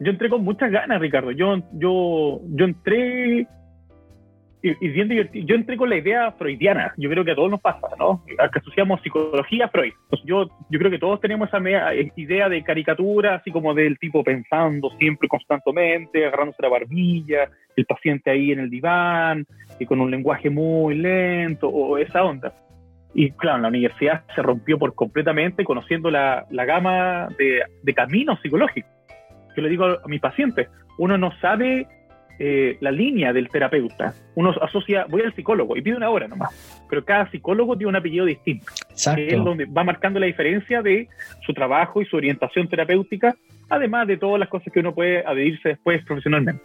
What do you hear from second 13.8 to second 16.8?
tipo pensando siempre constantemente, agarrándose la